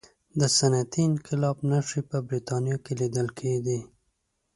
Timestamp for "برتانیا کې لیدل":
2.27-3.27